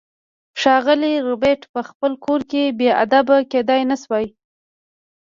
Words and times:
ښاغلی 0.61 1.13
ربیټ 1.27 1.61
په 1.73 1.81
خپل 1.89 2.11
کور 2.25 2.41
کې 2.51 2.63
بې 2.77 2.89
ادبه 3.03 3.37
کیدای 3.51 3.81
نشوای 3.89 4.25